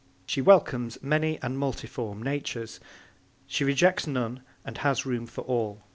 [0.25, 2.79] She welcomes many and multiform natures.
[3.45, 5.83] She rejects none and has room for all.